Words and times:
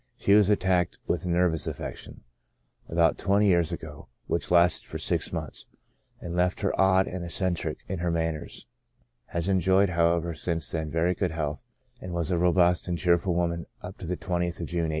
She 0.17 0.33
was 0.33 0.49
attacked 0.49 0.97
with 1.05 1.25
a 1.25 1.29
nervous 1.29 1.67
affection, 1.67 2.21
about 2.89 3.19
twenty 3.19 3.45
years 3.45 3.71
ago, 3.71 4.07
which 4.25 4.49
lasted 4.49 4.87
for 4.87 4.97
six 4.97 5.31
months, 5.31 5.67
and 6.19 6.35
left 6.35 6.61
her 6.61 6.73
odd 6.81 7.05
and 7.05 7.23
ec 7.23 7.29
centric 7.33 7.77
in 7.87 7.99
her 7.99 8.09
manners; 8.09 8.65
has 9.27 9.47
enjoyed, 9.47 9.89
however, 9.91 10.33
since 10.33 10.71
then 10.71 10.89
very 10.89 11.13
good 11.13 11.33
health, 11.33 11.61
and 12.01 12.13
was 12.15 12.31
a 12.31 12.39
robust 12.39 12.87
and 12.87 12.97
cheerful 12.97 13.35
woman 13.35 13.67
up 13.83 13.99
to 13.99 14.07
the 14.07 14.17
20th 14.17 14.57
of 14.59 14.65
June, 14.65 14.85
1858. 14.85 14.89